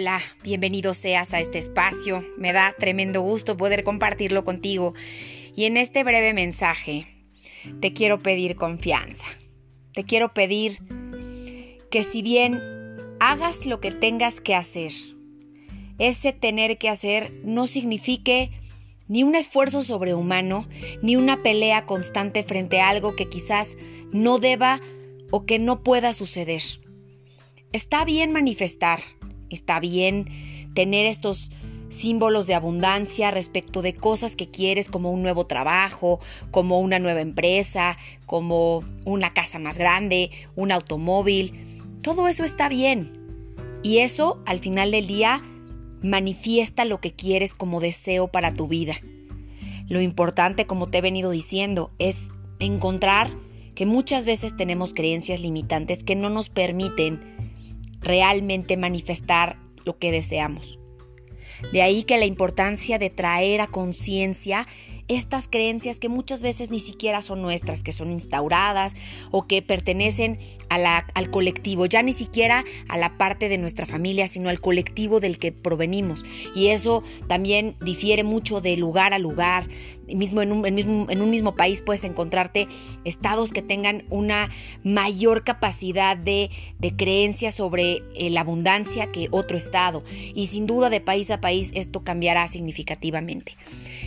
Hola, 0.00 0.22
bienvenido 0.42 0.94
seas 0.94 1.34
a 1.34 1.40
este 1.40 1.58
espacio. 1.58 2.24
Me 2.38 2.54
da 2.54 2.74
tremendo 2.78 3.20
gusto 3.20 3.58
poder 3.58 3.84
compartirlo 3.84 4.44
contigo. 4.44 4.94
Y 5.54 5.66
en 5.66 5.76
este 5.76 6.04
breve 6.04 6.32
mensaje 6.32 7.06
te 7.82 7.92
quiero 7.92 8.18
pedir 8.18 8.56
confianza. 8.56 9.26
Te 9.92 10.04
quiero 10.04 10.32
pedir 10.32 10.78
que 11.90 12.02
si 12.02 12.22
bien 12.22 12.62
hagas 13.20 13.66
lo 13.66 13.80
que 13.80 13.90
tengas 13.90 14.40
que 14.40 14.54
hacer, 14.54 14.92
ese 15.98 16.32
tener 16.32 16.78
que 16.78 16.88
hacer 16.88 17.34
no 17.44 17.66
signifique 17.66 18.52
ni 19.06 19.22
un 19.22 19.34
esfuerzo 19.34 19.82
sobrehumano, 19.82 20.66
ni 21.02 21.16
una 21.16 21.42
pelea 21.42 21.84
constante 21.84 22.42
frente 22.42 22.80
a 22.80 22.88
algo 22.88 23.16
que 23.16 23.28
quizás 23.28 23.76
no 24.12 24.38
deba 24.38 24.80
o 25.30 25.44
que 25.44 25.58
no 25.58 25.82
pueda 25.82 26.14
suceder. 26.14 26.62
Está 27.72 28.06
bien 28.06 28.32
manifestar, 28.32 29.00
está 29.50 29.80
bien 29.80 30.28
tener 30.74 31.06
estos 31.06 31.50
símbolos 31.90 32.46
de 32.46 32.54
abundancia 32.54 33.30
respecto 33.30 33.82
de 33.82 33.94
cosas 33.94 34.36
que 34.36 34.48
quieres 34.48 34.88
como 34.88 35.10
un 35.10 35.22
nuevo 35.22 35.46
trabajo, 35.46 36.20
como 36.50 36.80
una 36.80 36.98
nueva 36.98 37.20
empresa, 37.20 37.98
como 38.26 38.84
una 39.04 39.34
casa 39.34 39.58
más 39.58 39.76
grande, 39.76 40.30
un 40.56 40.72
automóvil. 40.72 41.64
Todo 42.00 42.28
eso 42.28 42.44
está 42.44 42.68
bien. 42.68 43.18
Y 43.82 43.98
eso 43.98 44.40
al 44.46 44.60
final 44.60 44.92
del 44.92 45.06
día 45.06 45.42
manifiesta 46.02 46.84
lo 46.84 47.00
que 47.00 47.12
quieres 47.12 47.54
como 47.54 47.80
deseo 47.80 48.28
para 48.28 48.54
tu 48.54 48.68
vida. 48.68 48.94
Lo 49.88 50.00
importante, 50.00 50.66
como 50.66 50.88
te 50.88 50.98
he 50.98 51.02
venido 51.02 51.30
diciendo, 51.30 51.90
es 51.98 52.30
encontrar 52.60 53.30
que 53.74 53.86
muchas 53.86 54.24
veces 54.24 54.56
tenemos 54.56 54.94
creencias 54.94 55.40
limitantes 55.40 56.04
que 56.04 56.14
no 56.14 56.30
nos 56.30 56.48
permiten 56.48 57.39
realmente 58.00 58.76
manifestar 58.76 59.58
lo 59.84 59.98
que 59.98 60.12
deseamos. 60.12 60.78
De 61.72 61.82
ahí 61.82 62.04
que 62.04 62.18
la 62.18 62.24
importancia 62.24 62.98
de 62.98 63.10
traer 63.10 63.60
a 63.60 63.66
conciencia 63.66 64.66
estas 65.10 65.48
creencias 65.48 65.98
que 65.98 66.08
muchas 66.08 66.40
veces 66.40 66.70
ni 66.70 66.78
siquiera 66.78 67.20
son 67.20 67.42
nuestras, 67.42 67.82
que 67.82 67.90
son 67.90 68.12
instauradas 68.12 68.94
o 69.32 69.48
que 69.48 69.60
pertenecen 69.60 70.38
al 70.68 71.30
colectivo, 71.30 71.86
ya 71.86 72.00
ni 72.04 72.12
siquiera 72.12 72.64
a 72.88 72.96
la 72.96 73.18
parte 73.18 73.48
de 73.48 73.58
nuestra 73.58 73.86
familia, 73.86 74.28
sino 74.28 74.50
al 74.50 74.60
colectivo 74.60 75.18
del 75.18 75.38
que 75.40 75.50
provenimos. 75.50 76.24
Y 76.54 76.68
eso 76.68 77.02
también 77.26 77.74
difiere 77.80 78.22
mucho 78.22 78.60
de 78.60 78.76
lugar 78.76 79.12
a 79.12 79.18
lugar. 79.18 79.68
Mismo 80.06 80.42
en, 80.42 80.52
un, 80.52 80.60
mismo, 80.60 81.06
en 81.08 81.22
un 81.22 81.30
mismo 81.30 81.56
país 81.56 81.82
puedes 81.82 82.04
encontrarte 82.04 82.68
estados 83.04 83.52
que 83.52 83.62
tengan 83.62 84.04
una 84.10 84.48
mayor 84.84 85.42
capacidad 85.42 86.16
de, 86.16 86.50
de 86.78 86.94
creencia 86.94 87.50
sobre 87.50 88.02
eh, 88.14 88.30
la 88.30 88.42
abundancia 88.42 89.10
que 89.10 89.26
otro 89.32 89.56
estado. 89.56 90.04
Y 90.34 90.46
sin 90.46 90.68
duda 90.68 90.88
de 90.88 91.00
país 91.00 91.32
a 91.32 91.40
país 91.40 91.72
esto 91.74 92.04
cambiará 92.04 92.46
significativamente. 92.46 93.56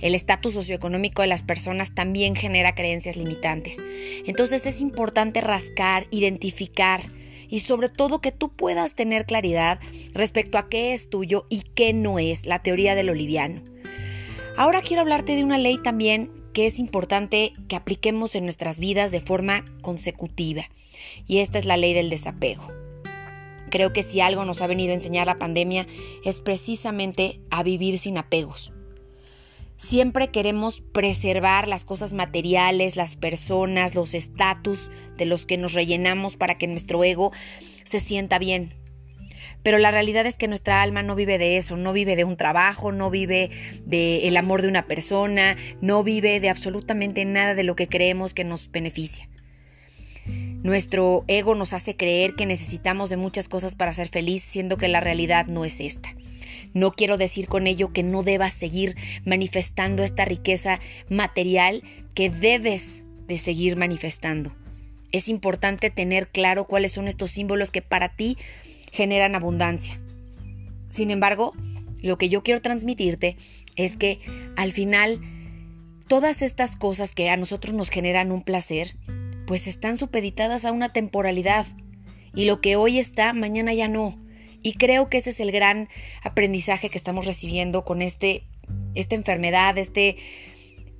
El 0.00 0.14
estatus 0.14 0.54
socioeconómico 0.54 0.85
de 1.22 1.26
las 1.26 1.42
personas 1.42 1.94
también 1.94 2.34
genera 2.34 2.74
creencias 2.74 3.16
limitantes. 3.16 3.82
Entonces 4.26 4.66
es 4.66 4.80
importante 4.80 5.40
rascar, 5.40 6.06
identificar 6.10 7.02
y 7.48 7.60
sobre 7.60 7.88
todo 7.88 8.20
que 8.20 8.32
tú 8.32 8.50
puedas 8.50 8.94
tener 8.94 9.26
claridad 9.26 9.80
respecto 10.12 10.58
a 10.58 10.68
qué 10.68 10.94
es 10.94 11.10
tuyo 11.10 11.46
y 11.48 11.62
qué 11.74 11.92
no 11.92 12.18
es 12.18 12.46
la 12.46 12.60
teoría 12.60 12.94
del 12.94 13.10
oliviano. 13.10 13.62
Ahora 14.56 14.82
quiero 14.82 15.02
hablarte 15.02 15.36
de 15.36 15.44
una 15.44 15.58
ley 15.58 15.78
también 15.78 16.30
que 16.52 16.66
es 16.66 16.78
importante 16.78 17.52
que 17.68 17.76
apliquemos 17.76 18.34
en 18.34 18.44
nuestras 18.44 18.78
vidas 18.78 19.10
de 19.10 19.20
forma 19.20 19.64
consecutiva 19.82 20.68
y 21.26 21.38
esta 21.38 21.58
es 21.58 21.66
la 21.66 21.76
ley 21.76 21.92
del 21.92 22.10
desapego. 22.10 22.66
Creo 23.70 23.92
que 23.92 24.02
si 24.02 24.20
algo 24.20 24.44
nos 24.44 24.62
ha 24.62 24.66
venido 24.66 24.92
a 24.92 24.94
enseñar 24.94 25.26
la 25.26 25.36
pandemia 25.36 25.86
es 26.24 26.40
precisamente 26.40 27.40
a 27.50 27.62
vivir 27.62 27.98
sin 27.98 28.16
apegos. 28.16 28.72
Siempre 29.76 30.28
queremos 30.28 30.80
preservar 30.80 31.68
las 31.68 31.84
cosas 31.84 32.14
materiales, 32.14 32.96
las 32.96 33.14
personas, 33.14 33.94
los 33.94 34.14
estatus 34.14 34.90
de 35.18 35.26
los 35.26 35.44
que 35.44 35.58
nos 35.58 35.74
rellenamos 35.74 36.36
para 36.36 36.54
que 36.54 36.66
nuestro 36.66 37.04
ego 37.04 37.30
se 37.84 38.00
sienta 38.00 38.38
bien. 38.38 38.74
Pero 39.62 39.78
la 39.78 39.90
realidad 39.90 40.24
es 40.26 40.38
que 40.38 40.48
nuestra 40.48 40.80
alma 40.80 41.02
no 41.02 41.14
vive 41.14 41.38
de 41.38 41.58
eso, 41.58 41.76
no 41.76 41.92
vive 41.92 42.16
de 42.16 42.24
un 42.24 42.36
trabajo, 42.36 42.90
no 42.90 43.10
vive 43.10 43.50
del 43.84 44.22
el 44.22 44.36
amor 44.36 44.62
de 44.62 44.68
una 44.68 44.86
persona, 44.86 45.56
no 45.80 46.02
vive 46.02 46.40
de 46.40 46.48
absolutamente 46.48 47.24
nada 47.24 47.54
de 47.54 47.64
lo 47.64 47.76
que 47.76 47.88
creemos 47.88 48.32
que 48.32 48.44
nos 48.44 48.70
beneficia. 48.70 49.28
Nuestro 50.26 51.24
ego 51.28 51.54
nos 51.54 51.72
hace 51.74 51.96
creer 51.96 52.34
que 52.34 52.46
necesitamos 52.46 53.10
de 53.10 53.16
muchas 53.16 53.48
cosas 53.48 53.74
para 53.74 53.92
ser 53.92 54.08
feliz, 54.08 54.42
siendo 54.42 54.78
que 54.78 54.88
la 54.88 55.00
realidad 55.00 55.46
no 55.46 55.64
es 55.64 55.80
esta. 55.80 56.14
No 56.76 56.92
quiero 56.92 57.16
decir 57.16 57.48
con 57.48 57.66
ello 57.66 57.90
que 57.94 58.02
no 58.02 58.22
debas 58.22 58.52
seguir 58.52 58.96
manifestando 59.24 60.02
esta 60.02 60.26
riqueza 60.26 60.78
material 61.08 61.82
que 62.14 62.28
debes 62.28 63.02
de 63.26 63.38
seguir 63.38 63.76
manifestando. 63.76 64.54
Es 65.10 65.30
importante 65.30 65.88
tener 65.88 66.28
claro 66.28 66.66
cuáles 66.66 66.92
son 66.92 67.08
estos 67.08 67.30
símbolos 67.30 67.70
que 67.70 67.80
para 67.80 68.10
ti 68.10 68.36
generan 68.92 69.34
abundancia. 69.34 69.98
Sin 70.90 71.10
embargo, 71.10 71.54
lo 72.02 72.18
que 72.18 72.28
yo 72.28 72.42
quiero 72.42 72.60
transmitirte 72.60 73.38
es 73.76 73.96
que 73.96 74.20
al 74.54 74.70
final 74.70 75.22
todas 76.08 76.42
estas 76.42 76.76
cosas 76.76 77.14
que 77.14 77.30
a 77.30 77.38
nosotros 77.38 77.74
nos 77.74 77.88
generan 77.88 78.30
un 78.30 78.42
placer, 78.42 78.96
pues 79.46 79.66
están 79.66 79.96
supeditadas 79.96 80.66
a 80.66 80.72
una 80.72 80.90
temporalidad. 80.90 81.66
Y 82.34 82.44
lo 82.44 82.60
que 82.60 82.76
hoy 82.76 82.98
está, 82.98 83.32
mañana 83.32 83.72
ya 83.72 83.88
no. 83.88 84.25
Y 84.66 84.72
creo 84.72 85.08
que 85.08 85.18
ese 85.18 85.30
es 85.30 85.38
el 85.38 85.52
gran 85.52 85.88
aprendizaje 86.24 86.90
que 86.90 86.98
estamos 86.98 87.24
recibiendo 87.24 87.84
con 87.84 88.02
este, 88.02 88.42
esta 88.96 89.14
enfermedad, 89.14 89.78
este, 89.78 90.16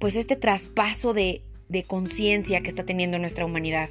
pues 0.00 0.16
este 0.16 0.34
traspaso 0.34 1.14
de, 1.14 1.42
de 1.68 1.84
conciencia 1.84 2.60
que 2.60 2.68
está 2.68 2.84
teniendo 2.84 3.20
nuestra 3.20 3.44
humanidad. 3.44 3.88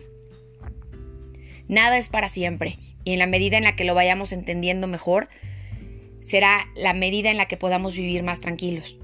Nada 1.70 1.98
es 1.98 2.09
para 2.09 2.28
siempre 2.28 2.80
y 3.06 3.14
en 3.14 3.20
la 3.20 3.28
medida 3.28 3.58
en 3.58 3.64
la 3.64 3.78
que 3.78 3.86
lo 3.86 3.96
vayamos 3.96 4.34
entendiendo 4.34 4.88
mejor, 4.88 5.30
será 6.20 6.68
la 6.76 6.92
medida 6.92 7.32
en 7.32 7.38
la 7.38 7.46
que 7.46 7.56
podamos 7.56 7.96
vivir 7.96 8.24
más 8.24 8.42
tranquilos. 8.42 9.00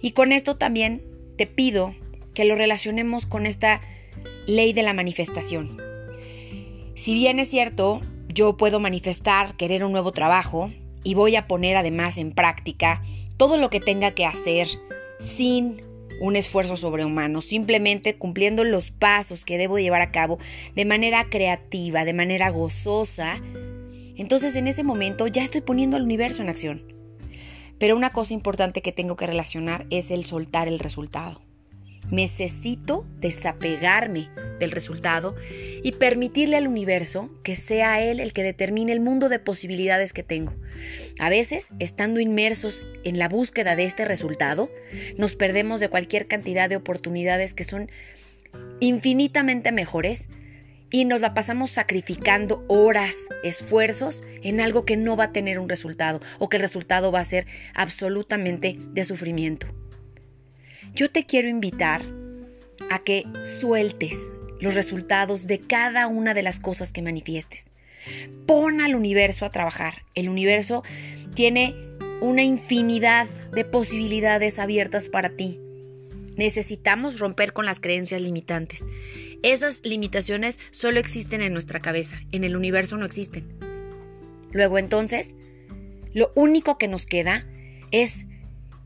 Y 0.00 0.10
con 0.10 0.32
esto 0.32 0.56
también 0.56 1.00
te 1.38 1.46
pido 1.46 1.94
que 2.34 2.44
lo 2.44 2.56
relacionemos 2.56 3.24
con 3.24 3.46
esta 3.46 3.80
ley 4.48 4.72
de 4.72 4.82
la 4.82 4.94
manifestación. 4.94 5.80
Si 6.96 7.14
bien 7.14 7.38
es 7.38 7.48
cierto, 7.48 8.00
yo 8.32 8.56
puedo 8.56 8.80
manifestar 8.80 9.56
querer 9.56 9.84
un 9.84 9.92
nuevo 9.92 10.12
trabajo 10.12 10.70
y 11.04 11.14
voy 11.14 11.36
a 11.36 11.46
poner 11.46 11.76
además 11.76 12.18
en 12.18 12.32
práctica 12.32 13.02
todo 13.36 13.56
lo 13.56 13.70
que 13.70 13.80
tenga 13.80 14.12
que 14.12 14.26
hacer 14.26 14.68
sin 15.18 15.82
un 16.20 16.36
esfuerzo 16.36 16.76
sobrehumano, 16.76 17.40
simplemente 17.40 18.16
cumpliendo 18.16 18.64
los 18.64 18.90
pasos 18.90 19.44
que 19.44 19.58
debo 19.58 19.78
llevar 19.78 20.02
a 20.02 20.12
cabo 20.12 20.38
de 20.76 20.84
manera 20.84 21.28
creativa, 21.28 22.04
de 22.04 22.12
manera 22.12 22.50
gozosa, 22.50 23.40
entonces 24.16 24.54
en 24.56 24.68
ese 24.68 24.84
momento 24.84 25.26
ya 25.26 25.42
estoy 25.42 25.62
poniendo 25.62 25.96
al 25.96 26.04
universo 26.04 26.42
en 26.42 26.48
acción. 26.48 26.92
Pero 27.78 27.96
una 27.96 28.10
cosa 28.10 28.34
importante 28.34 28.82
que 28.82 28.92
tengo 28.92 29.16
que 29.16 29.26
relacionar 29.26 29.86
es 29.90 30.12
el 30.12 30.24
soltar 30.24 30.68
el 30.68 30.78
resultado. 30.78 31.42
Necesito 32.12 33.06
desapegarme 33.20 34.28
del 34.60 34.70
resultado 34.70 35.34
y 35.82 35.92
permitirle 35.92 36.58
al 36.58 36.68
universo 36.68 37.30
que 37.42 37.56
sea 37.56 38.02
él 38.02 38.20
el 38.20 38.34
que 38.34 38.42
determine 38.42 38.92
el 38.92 39.00
mundo 39.00 39.30
de 39.30 39.38
posibilidades 39.38 40.12
que 40.12 40.22
tengo. 40.22 40.54
A 41.18 41.30
veces, 41.30 41.70
estando 41.78 42.20
inmersos 42.20 42.82
en 43.02 43.18
la 43.18 43.30
búsqueda 43.30 43.76
de 43.76 43.86
este 43.86 44.04
resultado, 44.04 44.70
nos 45.16 45.34
perdemos 45.36 45.80
de 45.80 45.88
cualquier 45.88 46.26
cantidad 46.26 46.68
de 46.68 46.76
oportunidades 46.76 47.54
que 47.54 47.64
son 47.64 47.90
infinitamente 48.80 49.72
mejores 49.72 50.28
y 50.90 51.06
nos 51.06 51.22
la 51.22 51.32
pasamos 51.32 51.70
sacrificando 51.70 52.62
horas, 52.68 53.14
esfuerzos 53.42 54.22
en 54.42 54.60
algo 54.60 54.84
que 54.84 54.98
no 54.98 55.16
va 55.16 55.24
a 55.24 55.32
tener 55.32 55.58
un 55.58 55.70
resultado 55.70 56.20
o 56.38 56.50
que 56.50 56.58
el 56.58 56.62
resultado 56.62 57.10
va 57.10 57.20
a 57.20 57.24
ser 57.24 57.46
absolutamente 57.74 58.76
de 58.92 59.04
sufrimiento 59.06 59.81
yo 60.94 61.10
te 61.10 61.24
quiero 61.24 61.48
invitar 61.48 62.02
a 62.90 62.98
que 62.98 63.24
sueltes 63.60 64.30
los 64.60 64.74
resultados 64.74 65.46
de 65.46 65.58
cada 65.58 66.06
una 66.06 66.34
de 66.34 66.42
las 66.42 66.60
cosas 66.60 66.92
que 66.92 67.02
manifiestes. 67.02 67.70
Pon 68.46 68.80
al 68.80 68.94
universo 68.94 69.44
a 69.44 69.50
trabajar. 69.50 70.04
El 70.14 70.28
universo 70.28 70.82
tiene 71.34 71.74
una 72.20 72.42
infinidad 72.42 73.26
de 73.52 73.64
posibilidades 73.64 74.58
abiertas 74.58 75.08
para 75.08 75.30
ti. 75.30 75.60
Necesitamos 76.36 77.18
romper 77.18 77.52
con 77.52 77.66
las 77.66 77.80
creencias 77.80 78.20
limitantes. 78.20 78.84
Esas 79.42 79.80
limitaciones 79.84 80.60
solo 80.70 81.00
existen 81.00 81.42
en 81.42 81.52
nuestra 81.52 81.80
cabeza, 81.80 82.20
en 82.30 82.44
el 82.44 82.56
universo 82.56 82.96
no 82.96 83.04
existen. 83.04 83.44
Luego 84.52 84.78
entonces, 84.78 85.34
lo 86.12 86.30
único 86.36 86.78
que 86.78 86.88
nos 86.88 87.06
queda 87.06 87.46
es 87.90 88.26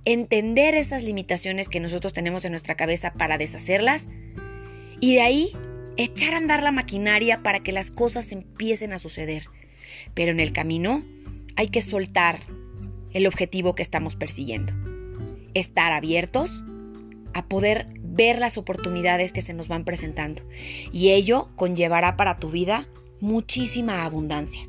entender 0.06 0.74
esas 0.76 1.02
limitaciones 1.02 1.68
que 1.68 1.80
nosotros 1.80 2.14
tenemos 2.14 2.44
en 2.44 2.52
nuestra 2.52 2.76
cabeza 2.76 3.12
para 3.12 3.36
deshacerlas 3.36 4.08
y 5.00 5.16
de 5.16 5.20
ahí 5.20 5.52
echar 5.96 6.32
a 6.32 6.38
andar 6.38 6.62
la 6.62 6.72
maquinaria 6.72 7.42
para 7.42 7.60
que 7.60 7.72
las 7.72 7.90
cosas 7.90 8.32
empiecen 8.32 8.92
a 8.92 8.98
suceder. 8.98 9.48
Pero 10.14 10.30
en 10.30 10.40
el 10.40 10.52
camino 10.52 11.04
hay 11.56 11.68
que 11.68 11.82
soltar 11.82 12.40
el 13.12 13.26
objetivo 13.26 13.74
que 13.74 13.82
estamos 13.82 14.14
persiguiendo. 14.14 14.72
Estar 15.54 15.92
abiertos 15.92 16.62
a 17.34 17.48
poder 17.48 17.88
ver 18.00 18.38
las 18.38 18.58
oportunidades 18.58 19.32
que 19.32 19.42
se 19.42 19.54
nos 19.54 19.66
van 19.68 19.84
presentando. 19.84 20.42
Y 20.92 21.10
ello 21.10 21.50
conllevará 21.56 22.16
para 22.16 22.38
tu 22.38 22.50
vida 22.50 22.88
muchísima 23.20 24.04
abundancia. 24.04 24.68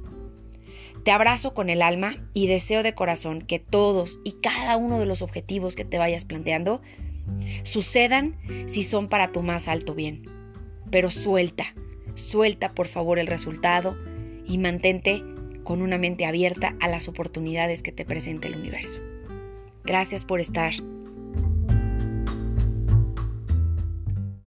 Te 1.08 1.14
abrazo 1.14 1.54
con 1.54 1.70
el 1.70 1.84
alma 1.84 2.18
y 2.34 2.48
deseo 2.48 2.84
de 2.84 2.94
corazón 2.94 3.42
que 3.42 3.60
todos 3.60 4.20
y 4.26 4.34
cada 4.42 4.76
uno 4.76 5.00
de 5.00 5.06
los 5.06 5.22
objetivos 5.22 5.78
que 5.78 5.86
te 5.86 5.98
vayas 5.98 6.26
planteando 6.26 6.82
sucedan 7.64 8.36
si 8.66 8.84
son 8.84 9.08
para 9.08 9.32
tu 9.32 9.42
más 9.42 9.70
alto 9.70 9.96
bien. 9.96 10.26
Pero 10.92 11.10
suelta, 11.10 11.64
suelta 12.16 12.76
por 12.76 12.88
favor 12.88 13.20
el 13.20 13.28
resultado 13.28 13.98
y 14.46 14.58
mantente 14.58 15.24
con 15.64 15.82
una 15.82 15.98
mente 15.98 16.26
abierta 16.26 16.76
a 16.82 16.90
las 16.90 17.08
oportunidades 17.08 17.84
que 17.84 17.94
te 17.94 18.04
presenta 18.04 18.50
el 18.50 18.58
universo. 18.58 19.00
Gracias 19.86 20.26
por 20.26 20.42
estar 20.42 20.74